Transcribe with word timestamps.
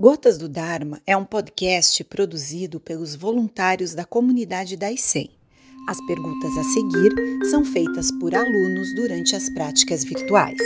Gotas 0.00 0.38
do 0.38 0.48
Dharma 0.48 1.02
é 1.04 1.16
um 1.16 1.24
podcast 1.24 2.04
produzido 2.04 2.78
pelos 2.78 3.16
voluntários 3.16 3.94
da 3.94 4.04
comunidade 4.04 4.76
da 4.76 4.92
ICEM. 4.92 5.28
As 5.88 6.00
perguntas 6.06 6.56
a 6.56 6.62
seguir 6.62 7.12
são 7.50 7.64
feitas 7.64 8.08
por 8.20 8.32
alunos 8.32 8.94
durante 8.94 9.34
as 9.34 9.50
práticas 9.50 10.04
virtuais. 10.04 10.56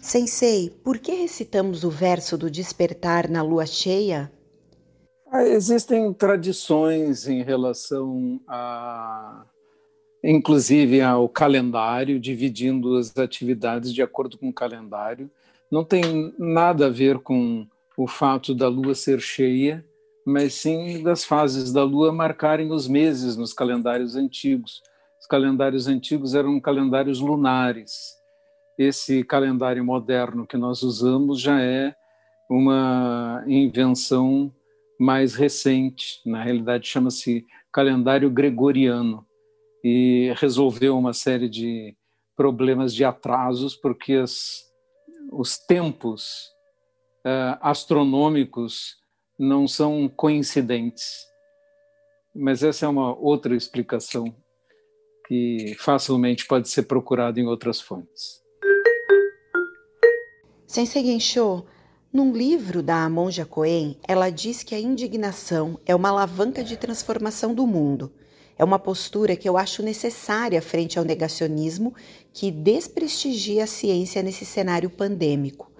Sensei, 0.00 0.70
por 0.82 0.98
que 0.98 1.12
recitamos 1.12 1.84
o 1.84 1.90
verso 1.90 2.38
do 2.38 2.50
despertar 2.50 3.28
na 3.28 3.42
lua 3.42 3.66
cheia? 3.66 4.32
Ah, 5.30 5.42
existem 5.42 6.14
tradições 6.14 7.28
em 7.28 7.42
relação 7.42 8.40
a 8.48 9.44
inclusive 10.28 11.00
ao 11.00 11.28
calendário, 11.28 12.18
dividindo 12.18 12.96
as 12.96 13.16
atividades 13.16 13.94
de 13.94 14.02
acordo 14.02 14.36
com 14.36 14.48
o 14.48 14.52
calendário. 14.52 15.30
Não 15.70 15.84
tem 15.84 16.34
nada 16.36 16.86
a 16.86 16.90
ver 16.90 17.20
com 17.20 17.64
o 17.96 18.08
fato 18.08 18.52
da 18.52 18.66
lua 18.66 18.94
ser 18.96 19.20
cheia, 19.20 19.84
mas 20.26 20.54
sim 20.54 21.00
das 21.00 21.24
fases 21.24 21.72
da 21.72 21.84
lua 21.84 22.12
marcarem 22.12 22.72
os 22.72 22.88
meses 22.88 23.36
nos 23.36 23.52
calendários 23.52 24.16
antigos. 24.16 24.82
Os 25.20 25.28
calendários 25.28 25.86
antigos 25.86 26.34
eram 26.34 26.60
calendários 26.60 27.20
lunares. 27.20 28.16
Esse 28.76 29.22
calendário 29.22 29.84
moderno 29.84 30.44
que 30.44 30.56
nós 30.56 30.82
usamos 30.82 31.40
já 31.40 31.60
é 31.60 31.94
uma 32.50 33.44
invenção 33.46 34.52
mais 34.98 35.36
recente, 35.36 36.20
na 36.26 36.42
realidade 36.42 36.88
chama-se 36.88 37.46
calendário 37.70 38.28
gregoriano 38.28 39.24
e 39.88 40.32
resolveu 40.34 40.98
uma 40.98 41.12
série 41.12 41.48
de 41.48 41.96
problemas 42.34 42.92
de 42.92 43.04
atrasos, 43.04 43.76
porque 43.76 44.14
as, 44.14 44.64
os 45.30 45.58
tempos 45.58 46.48
uh, 47.24 47.56
astronômicos 47.60 48.96
não 49.38 49.68
são 49.68 50.08
coincidentes. 50.08 51.24
Mas 52.34 52.64
essa 52.64 52.84
é 52.84 52.88
uma 52.88 53.16
outra 53.16 53.54
explicação 53.54 54.34
que 55.28 55.76
facilmente 55.78 56.48
pode 56.48 56.68
ser 56.68 56.82
procurada 56.82 57.38
em 57.38 57.46
outras 57.46 57.80
fontes. 57.80 58.42
Sensei 60.66 61.04
Gensho, 61.04 61.64
num 62.12 62.32
livro 62.32 62.82
da 62.82 63.08
monja 63.08 63.46
Coen, 63.46 63.96
ela 64.08 64.30
diz 64.30 64.64
que 64.64 64.74
a 64.74 64.80
indignação 64.80 65.78
é 65.86 65.94
uma 65.94 66.08
alavanca 66.08 66.64
de 66.64 66.76
transformação 66.76 67.54
do 67.54 67.64
mundo 67.68 68.12
é 68.58 68.64
uma 68.64 68.78
postura 68.78 69.36
que 69.36 69.48
eu 69.48 69.56
acho 69.56 69.82
necessária 69.82 70.62
frente 70.62 70.98
ao 70.98 71.04
negacionismo 71.04 71.94
que 72.32 72.50
desprestigia 72.50 73.64
a 73.64 73.66
ciência 73.66 74.22
nesse 74.22 74.44
cenário 74.44 74.88
pandêmico. 74.88 75.70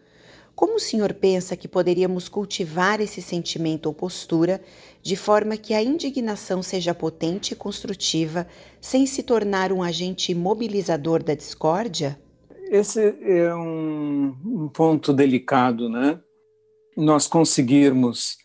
Como 0.54 0.76
o 0.76 0.80
senhor 0.80 1.12
pensa 1.12 1.54
que 1.54 1.68
poderíamos 1.68 2.30
cultivar 2.30 3.00
esse 3.00 3.20
sentimento 3.20 3.86
ou 3.86 3.94
postura 3.94 4.62
de 5.02 5.14
forma 5.14 5.56
que 5.56 5.74
a 5.74 5.82
indignação 5.82 6.62
seja 6.62 6.94
potente 6.94 7.52
e 7.52 7.56
construtiva, 7.56 8.46
sem 8.80 9.04
se 9.04 9.22
tornar 9.22 9.70
um 9.70 9.82
agente 9.82 10.34
mobilizador 10.34 11.22
da 11.22 11.34
discórdia? 11.34 12.18
Esse 12.70 13.14
é 13.20 13.54
um, 13.54 14.34
um 14.44 14.68
ponto 14.68 15.12
delicado, 15.12 15.90
né? 15.90 16.18
Nós 16.96 17.26
conseguirmos 17.26 18.38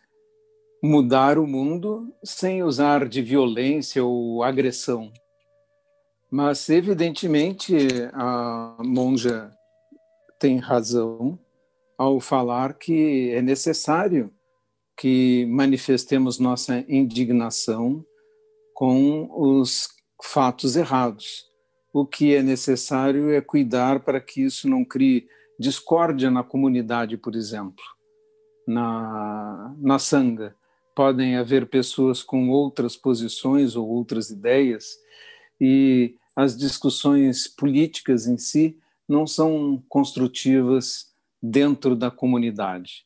mudar 0.82 1.38
o 1.38 1.46
mundo 1.46 2.12
sem 2.24 2.64
usar 2.64 3.08
de 3.08 3.22
violência 3.22 4.04
ou 4.04 4.42
agressão. 4.42 5.14
Mas, 6.30 6.68
evidentemente, 6.70 7.76
a 8.14 8.78
monja 8.84 9.52
tem 10.40 10.58
razão 10.58 11.38
ao 11.98 12.20
falar 12.20 12.74
que 12.74 13.30
é 13.32 13.42
necessário 13.42 14.34
que 14.98 15.46
manifestemos 15.48 16.40
nossa 16.40 16.84
indignação 16.88 18.04
com 18.74 19.30
os 19.32 19.90
fatos 20.24 20.76
errados. 20.76 21.46
O 21.94 22.06
que 22.06 22.34
é 22.34 22.42
necessário 22.42 23.32
é 23.32 23.42
cuidar 23.42 24.00
para 24.00 24.20
que 24.20 24.42
isso 24.42 24.68
não 24.68 24.84
crie 24.84 25.28
discórdia 25.60 26.32
na 26.32 26.44
comunidade, 26.44 27.18
por 27.18 27.36
exemplo, 27.36 27.84
na, 28.66 29.76
na 29.78 30.00
sanga 30.00 30.56
podem 30.96 31.38
haver 31.38 31.68
pessoas 31.68 32.22
com 32.24 32.50
outras 32.50 32.96
posições 32.96 33.76
ou 33.76 33.88
outras 33.88 34.30
ideias, 34.30 34.98
e 35.60 36.16
as 36.36 36.58
discussões 36.58 37.48
políticas 37.48 38.28
em 38.28 38.38
si 38.38 38.78
não 39.08 39.28
são 39.28 39.84
construtivas 39.90 41.08
dentro 41.42 41.96
da 41.96 42.10
comunidade. 42.10 43.06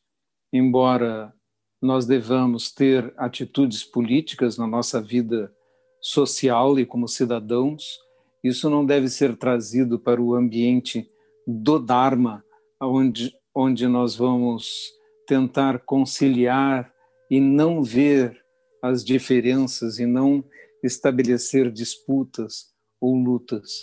Embora 0.52 1.34
nós 1.82 2.06
devamos 2.06 2.72
ter 2.72 3.12
atitudes 3.16 3.84
políticas 3.84 4.56
na 4.56 4.66
nossa 4.66 5.00
vida 5.00 5.52
social 6.00 6.78
e 6.78 6.86
como 6.86 7.08
cidadãos, 7.08 7.98
isso 8.42 8.70
não 8.70 8.84
deve 8.86 9.08
ser 9.08 9.36
trazido 9.36 9.98
para 9.98 10.22
o 10.22 10.34
ambiente 10.34 11.08
do 11.46 11.78
Dharma, 11.78 12.44
onde, 12.80 13.34
onde 13.54 13.86
nós 13.86 14.14
vamos 14.14 14.92
tentar 15.26 15.80
conciliar 15.80 16.92
e 17.30 17.40
não 17.40 17.82
ver 17.82 18.36
as 18.82 19.04
diferenças 19.04 19.98
e 19.98 20.06
não 20.06 20.44
estabelecer 20.82 21.70
disputas 21.70 22.66
ou 23.00 23.14
lutas. 23.16 23.80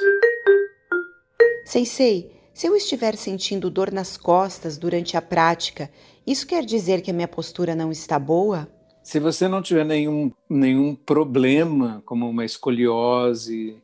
Sensei, 1.66 2.32
se 2.54 2.68
eu 2.68 2.76
estiver 2.76 3.16
sentindo 3.16 3.70
dor 3.70 3.92
nas 3.92 4.16
costas 4.16 4.78
durante 4.78 5.18
a 5.18 5.22
prática, 5.22 5.90
isso 6.26 6.46
quer 6.46 6.64
dizer 6.64 7.02
que 7.02 7.10
a 7.10 7.14
minha 7.14 7.28
postura 7.28 7.76
não 7.76 7.92
está 7.92 8.20
boa? 8.20 8.68
Se 9.02 9.20
você 9.20 9.48
não 9.48 9.62
tiver 9.62 9.84
nenhum, 9.84 10.32
nenhum 10.50 10.96
problema, 10.96 12.02
como 12.06 12.30
uma 12.30 12.46
escoliose, 12.46 13.82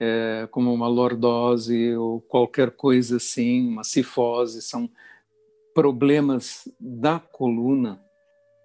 é, 0.00 0.48
como 0.50 0.74
uma 0.74 0.88
lordose 0.88 1.94
ou 1.94 2.20
qualquer 2.20 2.72
coisa 2.72 3.16
assim, 3.16 3.68
uma 3.68 3.84
cifose, 3.84 4.60
são 4.60 4.90
problemas 5.72 6.68
da 6.78 7.20
coluna, 7.20 8.02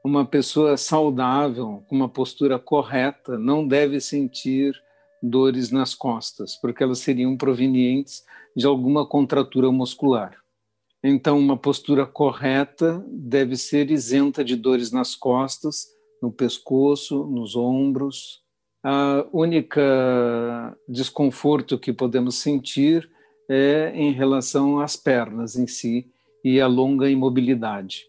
uma 0.03 0.25
pessoa 0.25 0.77
saudável, 0.77 1.83
com 1.87 1.95
uma 1.95 2.09
postura 2.09 2.57
correta, 2.57 3.37
não 3.37 3.67
deve 3.67 3.99
sentir 3.99 4.73
dores 5.21 5.71
nas 5.71 5.93
costas, 5.93 6.55
porque 6.55 6.83
elas 6.83 6.99
seriam 6.99 7.35
provenientes 7.35 8.23
de 8.55 8.65
alguma 8.65 9.05
contratura 9.05 9.71
muscular. 9.71 10.37
Então, 11.03 11.37
uma 11.37 11.57
postura 11.57 12.05
correta 12.05 13.03
deve 13.07 13.55
ser 13.55 13.91
isenta 13.91 14.43
de 14.43 14.55
dores 14.55 14.91
nas 14.91 15.15
costas, 15.15 15.87
no 16.21 16.31
pescoço, 16.31 17.25
nos 17.25 17.55
ombros. 17.55 18.41
A 18.83 19.25
única 19.31 20.75
desconforto 20.87 21.77
que 21.77 21.93
podemos 21.93 22.35
sentir 22.35 23.09
é 23.49 23.91
em 23.95 24.11
relação 24.11 24.79
às 24.79 24.95
pernas 24.95 25.55
em 25.55 25.67
si 25.67 26.09
e 26.43 26.59
a 26.59 26.67
longa 26.67 27.09
imobilidade. 27.09 28.05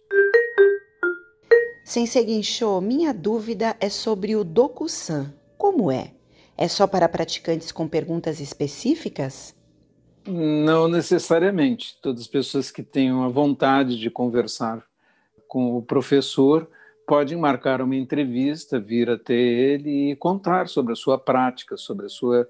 Sensei 1.89 2.29
Gensho, 2.29 2.83
minha 2.83 3.15
dúvida 3.15 3.75
é 3.81 3.89
sobre 3.89 4.37
o 4.37 4.45
Doku-san. 4.45 5.33
Como 5.57 5.91
é? 5.91 6.13
É 6.55 6.69
só 6.69 6.87
para 6.87 7.09
praticantes 7.09 7.73
com 7.73 7.89
perguntas 7.89 8.41
específicas? 8.41 9.57
Não 10.27 10.87
necessariamente. 10.87 11.99
Todas 12.03 12.21
as 12.21 12.27
pessoas 12.27 12.71
que 12.71 12.83
tenham 12.83 13.25
a 13.25 13.29
vontade 13.31 13.99
de 13.99 14.11
conversar 14.11 14.85
com 15.49 15.79
o 15.79 15.81
professor 15.81 16.69
podem 17.07 17.39
marcar 17.39 17.81
uma 17.81 17.97
entrevista, 17.97 18.79
vir 18.79 19.09
até 19.09 19.33
ele 19.33 20.11
e 20.11 20.17
contar 20.17 20.69
sobre 20.69 20.93
a 20.93 20.97
sua 20.97 21.17
prática, 21.17 21.79
sobre 21.79 22.05
a 22.05 22.11
sua, 22.11 22.47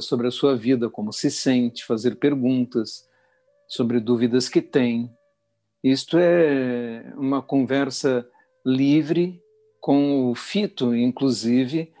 sobre 0.00 0.28
a 0.28 0.30
sua 0.30 0.56
vida, 0.56 0.88
como 0.88 1.12
se 1.12 1.28
sente, 1.28 1.84
fazer 1.84 2.14
perguntas 2.20 3.04
sobre 3.66 3.98
dúvidas 3.98 4.48
que 4.48 4.62
tem. 4.62 5.10
Isto 5.82 6.18
é 6.20 7.12
uma 7.16 7.42
conversa 7.42 8.24
livre, 8.70 9.42
com 9.80 10.30
o 10.30 10.34
fito, 10.34 10.94
inclusive, 10.94 11.92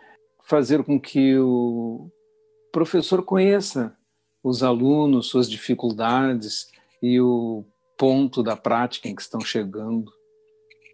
fazer 0.42 0.82
com 0.84 1.00
que 1.00 1.38
o 1.38 2.10
professor 2.72 3.22
conheça 3.22 3.96
os 4.42 4.62
alunos, 4.62 5.28
suas 5.28 5.50
dificuldades 5.50 6.68
e 7.02 7.20
o 7.20 7.64
ponto 7.98 8.42
da 8.42 8.56
prática 8.56 9.08
em 9.08 9.14
que 9.14 9.22
estão 9.22 9.40
chegando. 9.40 10.10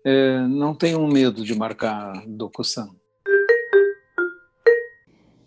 É, 0.05 0.40
não 0.46 0.75
tenham 0.75 1.06
medo 1.06 1.44
de 1.44 1.55
marcar 1.55 2.25
Dokusan. 2.26 2.88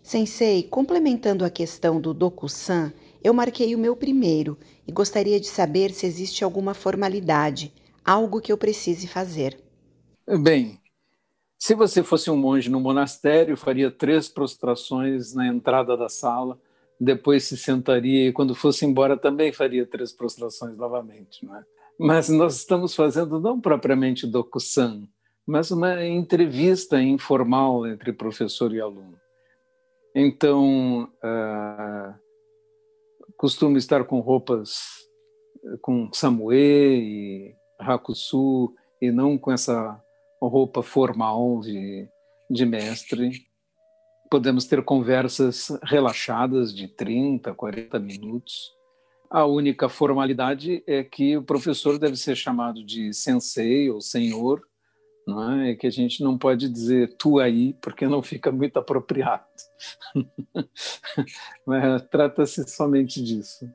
Sensei, 0.02 0.62
complementando 0.62 1.44
a 1.44 1.50
questão 1.50 2.00
do 2.00 2.12
Dokusan, 2.12 2.92
eu 3.22 3.32
marquei 3.32 3.74
o 3.74 3.78
meu 3.78 3.94
primeiro 3.94 4.58
e 4.86 4.90
gostaria 4.90 5.38
de 5.38 5.46
saber 5.46 5.92
se 5.92 6.06
existe 6.06 6.42
alguma 6.42 6.74
formalidade, 6.74 7.72
algo 8.04 8.40
que 8.40 8.50
eu 8.50 8.58
precise 8.58 9.06
fazer. 9.06 9.69
Bem, 10.38 10.80
se 11.58 11.74
você 11.74 12.02
fosse 12.02 12.30
um 12.30 12.36
monge 12.36 12.70
no 12.70 12.78
monastério, 12.78 13.56
faria 13.56 13.90
três 13.90 14.28
prostrações 14.28 15.34
na 15.34 15.46
entrada 15.46 15.96
da 15.96 16.08
sala 16.08 16.58
depois 17.00 17.44
se 17.44 17.56
sentaria 17.56 18.28
e 18.28 18.32
quando 18.32 18.54
fosse 18.54 18.84
embora 18.84 19.16
também 19.16 19.52
faria 19.52 19.86
três 19.86 20.12
prostrações 20.12 20.76
novamente, 20.76 21.46
não 21.46 21.56
é? 21.56 21.64
Mas 21.98 22.28
nós 22.28 22.56
estamos 22.56 22.94
fazendo 22.94 23.40
não 23.40 23.58
propriamente 23.58 24.26
docução, 24.26 25.08
mas 25.46 25.70
uma 25.70 26.04
entrevista 26.04 27.00
informal 27.00 27.86
entre 27.86 28.12
professor 28.12 28.72
e 28.74 28.80
aluno. 28.80 29.18
Então, 30.14 31.04
uh, 31.04 32.14
costumo 33.36 33.78
estar 33.78 34.04
com 34.04 34.20
roupas 34.20 35.00
com 35.80 36.10
samuê 36.12 36.96
e 36.96 37.54
hakusu 37.78 38.72
e 39.00 39.10
não 39.10 39.38
com 39.38 39.52
essa 39.52 40.02
roupa 40.48 40.82
formal 40.82 41.60
de, 41.60 42.08
de 42.50 42.64
mestre. 42.66 43.46
Podemos 44.30 44.64
ter 44.64 44.82
conversas 44.84 45.68
relaxadas 45.82 46.74
de 46.74 46.88
30, 46.88 47.52
40 47.54 47.98
minutos. 47.98 48.72
A 49.30 49.44
única 49.44 49.88
formalidade 49.88 50.82
é 50.86 51.04
que 51.04 51.36
o 51.36 51.42
professor 51.42 51.98
deve 51.98 52.16
ser 52.16 52.36
chamado 52.36 52.84
de 52.84 53.12
sensei 53.12 53.90
ou 53.90 54.00
senhor, 54.00 54.62
não 55.26 55.60
é? 55.60 55.70
é 55.70 55.74
que 55.74 55.86
a 55.86 55.90
gente 55.90 56.22
não 56.22 56.36
pode 56.36 56.68
dizer 56.68 57.16
tu 57.16 57.38
aí, 57.38 57.74
porque 57.74 58.06
não 58.06 58.22
fica 58.22 58.50
muito 58.50 58.78
apropriado. 58.78 59.44
Trata-se 62.10 62.68
somente 62.68 63.22
disso. 63.22 63.70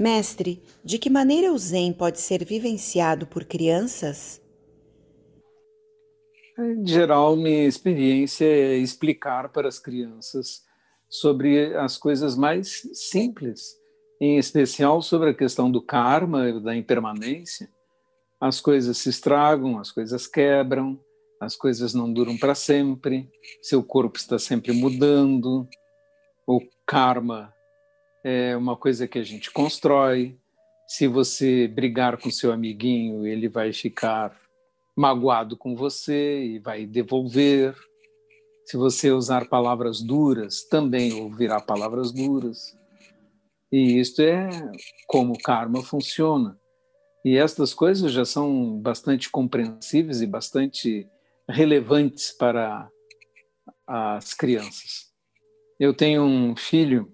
Mestre, 0.00 0.62
de 0.82 0.98
que 0.98 1.10
maneira 1.10 1.52
o 1.52 1.58
Zen 1.58 1.92
pode 1.92 2.22
ser 2.22 2.42
vivenciado 2.42 3.26
por 3.26 3.44
crianças? 3.44 4.40
Em 6.58 6.86
geral, 6.86 7.36
minha 7.36 7.66
experiência 7.66 8.46
é 8.46 8.78
explicar 8.78 9.50
para 9.50 9.68
as 9.68 9.78
crianças 9.78 10.62
sobre 11.06 11.76
as 11.76 11.98
coisas 11.98 12.34
mais 12.34 12.80
simples, 12.94 13.76
em 14.18 14.38
especial 14.38 15.02
sobre 15.02 15.28
a 15.28 15.34
questão 15.34 15.70
do 15.70 15.82
karma, 15.82 16.58
da 16.58 16.74
impermanência. 16.74 17.68
As 18.40 18.58
coisas 18.58 18.96
se 18.96 19.10
estragam, 19.10 19.78
as 19.78 19.92
coisas 19.92 20.26
quebram, 20.26 20.98
as 21.38 21.54
coisas 21.54 21.92
não 21.92 22.10
duram 22.10 22.38
para 22.38 22.54
sempre, 22.54 23.28
seu 23.60 23.82
corpo 23.82 24.16
está 24.16 24.38
sempre 24.38 24.72
mudando, 24.72 25.68
o 26.46 26.58
karma 26.86 27.52
é 28.24 28.56
uma 28.56 28.76
coisa 28.76 29.08
que 29.08 29.18
a 29.18 29.22
gente 29.22 29.50
constrói. 29.50 30.36
Se 30.86 31.06
você 31.06 31.68
brigar 31.68 32.16
com 32.16 32.30
seu 32.30 32.52
amiguinho, 32.52 33.26
ele 33.26 33.48
vai 33.48 33.72
ficar 33.72 34.36
magoado 34.96 35.56
com 35.56 35.74
você 35.74 36.44
e 36.44 36.58
vai 36.58 36.84
devolver. 36.84 37.74
Se 38.66 38.76
você 38.76 39.10
usar 39.10 39.48
palavras 39.48 40.00
duras, 40.00 40.62
também 40.64 41.12
ouvirá 41.12 41.60
palavras 41.60 42.12
duras. 42.12 42.76
E 43.72 44.00
isto 44.00 44.20
é 44.20 44.48
como 45.06 45.32
o 45.32 45.38
karma 45.38 45.82
funciona. 45.82 46.58
E 47.24 47.36
estas 47.36 47.72
coisas 47.72 48.12
já 48.12 48.24
são 48.24 48.78
bastante 48.78 49.30
compreensíveis 49.30 50.22
e 50.22 50.26
bastante 50.26 51.08
relevantes 51.48 52.32
para 52.32 52.88
as 53.86 54.34
crianças. 54.34 55.10
Eu 55.78 55.94
tenho 55.94 56.22
um 56.22 56.56
filho 56.56 57.12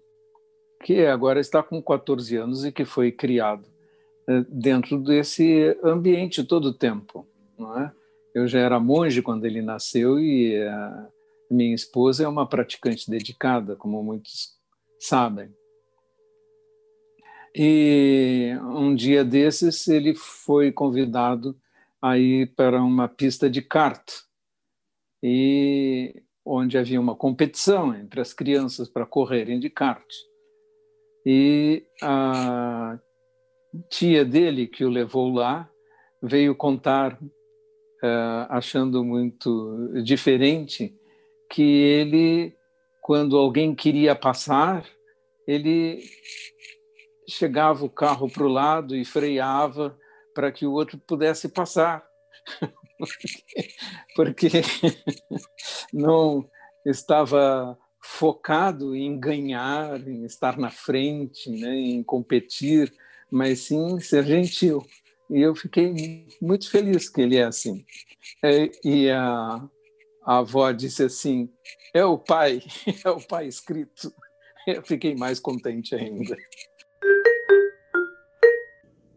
que 0.86 1.04
agora 1.04 1.40
está 1.40 1.64
com 1.64 1.82
14 1.82 2.36
anos 2.36 2.64
e 2.64 2.70
que 2.70 2.84
foi 2.84 3.10
criado 3.10 3.66
eh, 4.28 4.44
dentro 4.48 5.02
desse 5.02 5.76
ambiente 5.82 6.44
todo 6.44 6.66
o 6.66 6.72
tempo. 6.72 7.26
Não 7.58 7.76
é? 7.76 7.92
Eu 8.32 8.46
já 8.46 8.60
era 8.60 8.78
monge 8.78 9.20
quando 9.20 9.44
ele 9.46 9.60
nasceu 9.60 10.16
e 10.20 10.62
a 10.62 11.08
minha 11.50 11.74
esposa 11.74 12.22
é 12.22 12.28
uma 12.28 12.48
praticante 12.48 13.10
dedicada, 13.10 13.74
como 13.74 14.00
muitos 14.00 14.50
sabem. 15.00 15.52
E 17.52 18.52
um 18.62 18.94
dia 18.94 19.24
desses 19.24 19.88
ele 19.88 20.14
foi 20.14 20.70
convidado 20.70 21.58
a 22.00 22.16
ir 22.16 22.54
para 22.54 22.80
uma 22.80 23.08
pista 23.08 23.50
de 23.50 23.60
kart 23.60 24.08
e 25.20 26.22
onde 26.44 26.78
havia 26.78 27.00
uma 27.00 27.16
competição 27.16 27.92
entre 27.92 28.20
as 28.20 28.32
crianças 28.32 28.88
para 28.88 29.04
correrem 29.04 29.58
de 29.58 29.68
kart 29.68 30.06
e 31.28 31.84
a 32.00 32.96
tia 33.90 34.24
dele, 34.24 34.68
que 34.68 34.84
o 34.84 34.88
levou 34.88 35.28
lá, 35.32 35.68
veio 36.22 36.54
contar, 36.54 37.14
uh, 37.20 38.46
achando 38.48 39.02
muito 39.02 39.92
diferente, 40.04 40.94
que 41.50 41.62
ele, 41.62 42.56
quando 43.02 43.36
alguém 43.36 43.74
queria 43.74 44.14
passar, 44.14 44.86
ele 45.48 46.00
chegava 47.28 47.84
o 47.84 47.90
carro 47.90 48.30
para 48.30 48.44
o 48.44 48.48
lado 48.48 48.94
e 48.94 49.04
freava 49.04 49.98
para 50.32 50.52
que 50.52 50.64
o 50.64 50.72
outro 50.72 50.96
pudesse 50.96 51.48
passar. 51.48 52.06
porque 54.14 54.48
não 55.92 56.48
estava 56.84 57.76
focado 58.06 58.94
em 58.94 59.18
ganhar, 59.18 60.00
em 60.08 60.24
estar 60.24 60.56
na 60.56 60.70
frente, 60.70 61.50
né, 61.50 61.74
em 61.74 62.02
competir, 62.02 62.92
mas 63.30 63.60
sim 63.60 63.98
ser 63.98 64.24
gentil. 64.24 64.86
E 65.28 65.40
eu 65.40 65.54
fiquei 65.56 66.28
muito 66.40 66.70
feliz 66.70 67.08
que 67.08 67.20
ele 67.20 67.36
é 67.36 67.44
assim. 67.44 67.84
É, 68.42 68.70
e 68.84 69.10
a, 69.10 69.68
a 70.24 70.38
avó 70.38 70.70
disse 70.70 71.02
assim: 71.02 71.50
é 71.92 72.04
o 72.04 72.16
pai, 72.16 72.62
é 73.04 73.10
o 73.10 73.20
pai 73.20 73.48
escrito. 73.48 74.12
Eu 74.66 74.82
fiquei 74.82 75.14
mais 75.14 75.38
contente 75.38 75.94
ainda. 75.94 76.36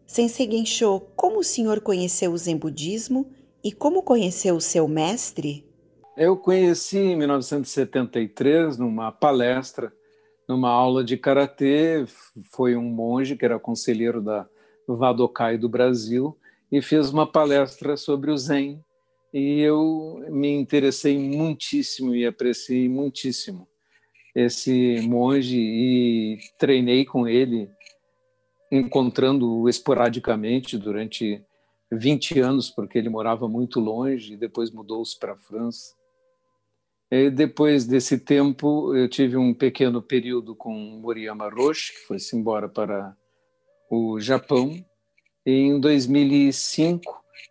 Sensei 0.06 0.50
Gensho, 0.50 1.00
como 1.16 1.40
o 1.40 1.44
senhor 1.44 1.82
conheceu 1.82 2.32
o 2.32 2.38
Zen 2.38 2.56
Budismo 2.56 3.32
e 3.64 3.72
como 3.72 4.04
conheceu 4.04 4.56
o 4.56 4.62
seu 4.62 4.88
mestre? 4.88 5.69
Eu 6.22 6.36
conheci 6.36 6.98
em 6.98 7.16
1973 7.16 8.78
numa 8.78 9.10
palestra, 9.10 9.94
numa 10.46 10.70
aula 10.70 11.02
de 11.02 11.16
karatê, 11.16 12.06
foi 12.52 12.76
um 12.76 12.90
monge 12.90 13.38
que 13.38 13.46
era 13.46 13.58
conselheiro 13.58 14.22
da 14.22 14.46
Vadokai 14.86 15.58
do 15.58 15.70
Brasil 15.70 16.38
e 16.70 16.82
fez 16.82 17.10
uma 17.10 17.26
palestra 17.26 17.96
sobre 17.96 18.32
o 18.32 18.38
Zen 18.38 18.84
e 19.34 19.62
eu 19.62 20.22
me 20.30 20.50
interessei 20.50 21.18
muitíssimo 21.18 22.14
e 22.14 22.26
apreciei 22.26 22.90
muitíssimo 22.90 23.66
esse 24.36 25.00
monge 25.08 25.58
e 25.58 26.38
treinei 26.58 27.06
com 27.06 27.30
ele, 27.30 27.70
encontrando-o 28.70 29.70
esporadicamente 29.70 30.78
durante 30.78 31.42
20 31.90 32.42
anos, 32.42 32.70
porque 32.70 32.98
ele 32.98 33.08
morava 33.08 33.48
muito 33.48 33.80
longe 33.80 34.34
e 34.34 34.38
depois 34.38 34.70
mudou-se 34.70 35.18
para 35.18 35.32
a 35.32 35.38
França. 35.38 35.98
E 37.12 37.32
depois 37.32 37.86
desse 37.86 38.20
tempo, 38.20 38.96
eu 38.96 39.10
tive 39.10 39.36
um 39.36 39.52
pequeno 39.52 40.00
período 40.00 40.56
com 40.56 40.72
Moriyama 40.74 41.50
Roshi, 41.50 41.94
que 41.94 42.00
foi-se 42.02 42.36
embora 42.36 42.70
para 42.70 43.18
o 43.90 44.20
Japão. 44.20 44.72
E 45.44 45.52
em 45.52 45.80
2005, 45.80 47.02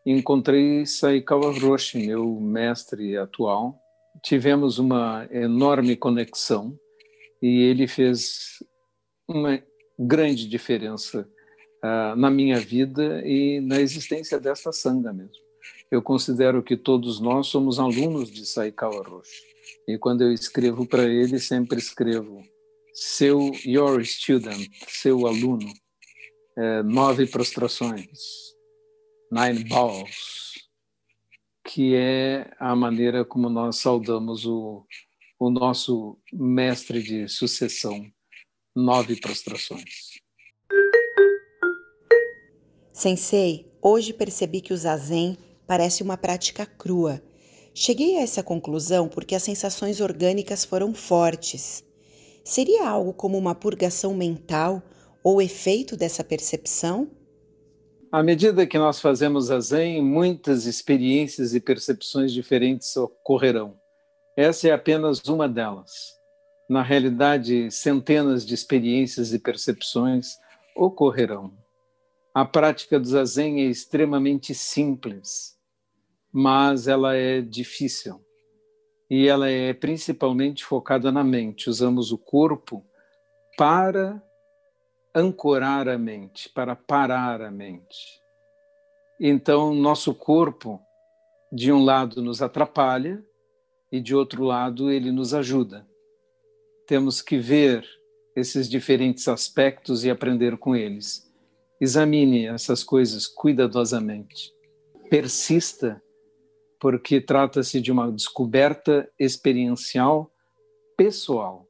encontrei 0.07 0.87
Saikawa 0.87 1.53
Roshi, 1.59 1.99
meu 2.07 2.39
mestre 2.41 3.17
atual. 3.17 3.77
Tivemos 4.23 4.79
uma 4.79 5.27
enorme 5.31 5.97
conexão 5.97 6.79
e 7.43 7.63
ele 7.63 7.89
fez 7.89 8.63
uma 9.27 9.61
grande 9.99 10.49
diferença 10.49 11.29
uh, 11.85 12.15
na 12.17 12.31
minha 12.31 12.61
vida 12.61 13.23
e 13.27 13.61
na 13.61 13.81
existência 13.81 14.39
desta 14.39 14.71
sanga 14.71 15.13
mesmo. 15.13 15.48
Eu 15.91 16.03
considero 16.03 16.63
que 16.63 16.77
todos 16.77 17.19
nós 17.19 17.47
somos 17.47 17.79
alunos 17.79 18.31
de 18.31 18.45
Saikawa 18.45 19.03
Roshi. 19.03 19.43
E 19.87 19.97
quando 19.97 20.23
eu 20.23 20.33
escrevo 20.33 20.87
para 20.87 21.05
ele, 21.05 21.39
sempre 21.39 21.79
escrevo 21.79 22.45
seu 22.93 23.53
your 23.65 24.05
student, 24.05 24.69
seu 24.87 25.27
aluno, 25.27 25.73
é, 26.57 26.83
nove 26.83 27.27
prostrações, 27.27 28.19
nine 29.31 29.65
bows, 29.65 30.69
que 31.65 31.95
é 31.95 32.51
a 32.59 32.75
maneira 32.75 33.25
como 33.25 33.49
nós 33.49 33.77
saudamos 33.77 34.45
o, 34.45 34.85
o 35.39 35.49
nosso 35.49 36.19
mestre 36.33 37.03
de 37.03 37.29
sucessão, 37.29 38.05
nove 38.75 39.19
prostrações. 39.21 40.19
Sensei, 42.93 43.73
hoje 43.81 44.13
percebi 44.13 44.61
que 44.61 44.73
o 44.73 44.77
zazen 44.77 45.39
parece 45.69 46.03
uma 46.03 46.17
prática 46.17 46.67
crua 46.67 47.23
Cheguei 47.81 48.17
a 48.17 48.23
essa 48.23 48.43
conclusão 48.43 49.09
porque 49.09 49.37
as 49.37 49.43
sensações 49.45 50.01
orgânicas 50.01 50.65
foram 50.65 50.93
fortes. 50.93 51.85
Seria 52.43 52.89
algo 52.89 53.13
como 53.13 53.39
uma 53.39 53.55
purgação 53.55 54.17
mental 54.17 54.83
ou 55.23 55.41
efeito 55.41 55.97
dessa 55.97 56.25
percepção? 56.25 57.09
À 58.11 58.21
medida 58.21 58.67
que 58.67 58.77
nós 58.77 59.01
fazemos 59.01 59.49
a 59.49 59.61
Zen, 59.61 60.03
muitas 60.03 60.67
experiências 60.67 61.55
e 61.55 61.61
percepções 61.61 62.33
diferentes 62.33 62.97
ocorrerão. 62.97 63.77
Essa 64.37 64.67
é 64.67 64.73
apenas 64.73 65.25
uma 65.29 65.49
delas. 65.49 65.93
Na 66.69 66.83
realidade, 66.83 67.71
centenas 67.71 68.45
de 68.45 68.55
experiências 68.55 69.33
e 69.33 69.39
percepções 69.39 70.31
ocorrerão. 70.75 71.53
A 72.35 72.45
prática 72.45 72.99
do 72.99 73.07
zazen 73.07 73.61
é 73.61 73.67
extremamente 73.67 74.53
simples, 74.53 75.58
mas 76.33 76.89
ela 76.89 77.15
é 77.15 77.41
difícil. 77.41 78.25
E 79.11 79.27
ela 79.27 79.49
é 79.49 79.73
principalmente 79.73 80.65
focada 80.65 81.11
na 81.11 81.25
mente. 81.25 81.71
Usamos 81.71 82.13
o 82.13 82.19
corpo 82.19 82.85
para 83.57 84.23
ancorar 85.15 85.89
a 85.89 85.99
mente, 85.99 86.49
para 86.51 86.77
parar 86.77 87.41
a 87.43 87.51
mente. 87.51 88.21
Então, 89.19 89.75
nosso 89.75 90.15
corpo, 90.15 90.81
de 91.51 91.73
um 91.73 91.83
lado, 91.83 92.23
nos 92.23 92.41
atrapalha 92.41 93.25
e 93.91 94.01
de 94.01 94.15
outro 94.15 94.45
lado, 94.45 94.91
ele 94.91 95.11
nos 95.11 95.35
ajuda. 95.35 95.87
Temos 96.87 97.21
que 97.21 97.39
ver 97.39 97.85
esses 98.37 98.69
diferentes 98.69 99.27
aspectos 99.27 100.05
e 100.05 100.11
aprender 100.11 100.57
com 100.59 100.77
eles. 100.77 101.29
Examine 101.81 102.47
essas 102.47 102.85
coisas 102.85 103.27
cuidadosamente. 103.27 104.53
Persista, 105.11 106.01
porque 106.81 107.21
trata-se 107.21 107.81
de 107.81 107.91
uma 107.91 108.11
descoberta 108.11 109.11
experiencial 109.19 110.33
pessoal. 110.97 111.67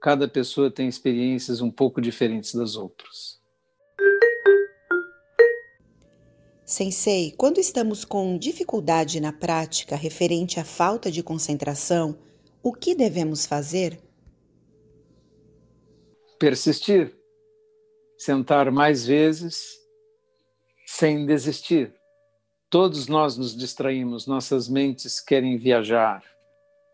Cada 0.00 0.28
pessoa 0.28 0.70
tem 0.70 0.88
experiências 0.88 1.60
um 1.60 1.70
pouco 1.70 2.00
diferentes 2.00 2.54
das 2.54 2.76
outras. 2.76 3.40
Sensei, 6.64 7.32
quando 7.36 7.58
estamos 7.58 8.04
com 8.04 8.36
dificuldade 8.36 9.20
na 9.20 9.32
prática 9.32 9.94
referente 9.94 10.58
à 10.58 10.64
falta 10.64 11.10
de 11.10 11.22
concentração, 11.22 12.18
o 12.62 12.72
que 12.72 12.94
devemos 12.94 13.46
fazer? 13.46 14.00
Persistir, 16.38 17.16
sentar 18.18 18.70
mais 18.72 19.06
vezes 19.06 19.76
sem 20.86 21.24
desistir. 21.24 21.95
Todos 22.78 23.08
nós 23.08 23.38
nos 23.38 23.56
distraímos, 23.56 24.26
nossas 24.26 24.68
mentes 24.68 25.18
querem 25.18 25.56
viajar. 25.56 26.22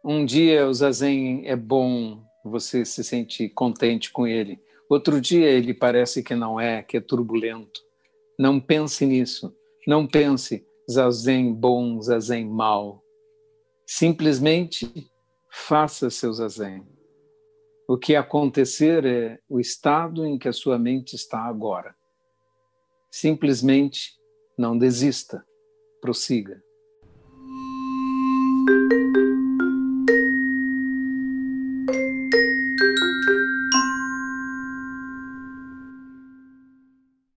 Um 0.04 0.24
dia 0.24 0.68
o 0.68 0.72
zazen 0.72 1.42
é 1.44 1.56
bom, 1.56 2.22
você 2.44 2.84
se 2.84 3.02
sente 3.02 3.48
contente 3.48 4.12
com 4.12 4.24
ele. 4.24 4.60
Outro 4.88 5.20
dia 5.20 5.50
ele 5.50 5.74
parece 5.74 6.22
que 6.22 6.36
não 6.36 6.60
é, 6.60 6.84
que 6.84 6.98
é 6.98 7.00
turbulento. 7.00 7.80
Não 8.38 8.60
pense 8.60 9.04
nisso 9.04 9.52
não 9.84 10.06
pense 10.06 10.64
zazen 10.88 11.52
bom, 11.52 12.00
zazen 12.00 12.46
mal. 12.46 13.02
Simplesmente 13.84 15.10
faça 15.50 16.10
seu 16.10 16.32
zazen. 16.32 16.86
O 17.88 17.98
que 17.98 18.14
acontecer 18.14 19.04
é 19.04 19.40
o 19.48 19.58
estado 19.58 20.24
em 20.24 20.38
que 20.38 20.46
a 20.46 20.52
sua 20.52 20.78
mente 20.78 21.16
está 21.16 21.40
agora. 21.40 21.92
Simplesmente 23.10 24.12
não 24.56 24.78
desista, 24.78 25.44
prossiga. 26.02 26.60